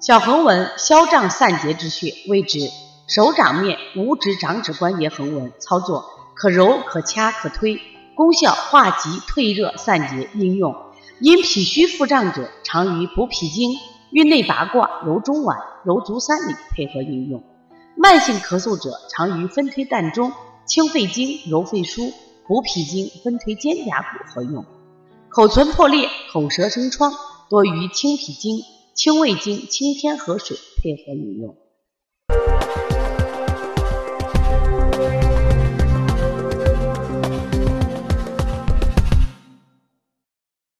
[0.00, 2.70] 小横纹消胀散结之穴，位置
[3.08, 5.52] 手掌面五指掌指关节横纹。
[5.58, 6.04] 操作
[6.36, 7.80] 可揉可掐可推，
[8.14, 10.30] 功效化积退热散结。
[10.34, 10.72] 应用
[11.20, 13.72] 因脾虚腹胀者，常于补脾经、
[14.12, 17.42] 运内八卦、揉中脘、揉足三里配合应用。
[17.96, 20.32] 慢性咳嗽者，常于分推膻中、
[20.64, 22.12] 清肺经、揉肺腧、
[22.46, 24.64] 补脾经、分推肩胛骨合用。
[25.28, 27.12] 口唇破裂、口舌生疮，
[27.50, 28.60] 多于清脾经、
[28.98, 31.56] 清胃经、清天河水配合饮用。